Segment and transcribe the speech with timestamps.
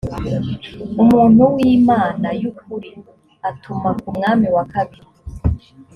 [1.03, 2.91] umuntu w imana y ukuri
[3.49, 5.01] atuma ku mwami wa kabiri